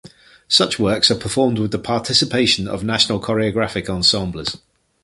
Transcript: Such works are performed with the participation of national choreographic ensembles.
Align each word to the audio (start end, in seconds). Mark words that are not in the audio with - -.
Such 0.47 0.79
works 0.79 1.11
are 1.11 1.15
performed 1.15 1.59
with 1.59 1.69
the 1.69 1.77
participation 1.77 2.67
of 2.67 2.83
national 2.83 3.21
choreographic 3.21 3.87
ensembles. 3.87 4.57